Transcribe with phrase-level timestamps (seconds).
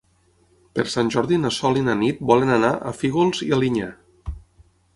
[0.77, 3.91] Per Sant Jordi na Sol i na Nit volen anar a Fígols i Alinyà.